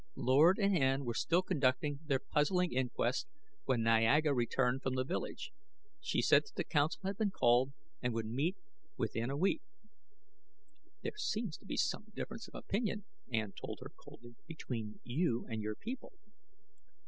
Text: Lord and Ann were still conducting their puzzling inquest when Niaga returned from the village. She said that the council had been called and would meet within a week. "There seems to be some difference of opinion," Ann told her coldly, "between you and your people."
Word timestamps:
Lord 0.15 0.57
and 0.57 0.75
Ann 0.75 1.05
were 1.05 1.13
still 1.13 1.43
conducting 1.43 1.99
their 2.03 2.17
puzzling 2.17 2.71
inquest 2.73 3.27
when 3.65 3.81
Niaga 3.83 4.33
returned 4.33 4.81
from 4.81 4.95
the 4.95 5.03
village. 5.03 5.51
She 5.99 6.23
said 6.23 6.41
that 6.45 6.55
the 6.55 6.63
council 6.63 7.01
had 7.05 7.17
been 7.19 7.29
called 7.29 7.71
and 8.01 8.11
would 8.15 8.25
meet 8.25 8.57
within 8.97 9.29
a 9.29 9.37
week. 9.37 9.61
"There 11.03 11.11
seems 11.17 11.55
to 11.59 11.67
be 11.67 11.77
some 11.77 12.05
difference 12.15 12.47
of 12.47 12.55
opinion," 12.55 13.05
Ann 13.31 13.51
told 13.51 13.77
her 13.83 13.91
coldly, 13.95 14.33
"between 14.47 15.01
you 15.03 15.45
and 15.47 15.61
your 15.61 15.75
people." 15.75 16.13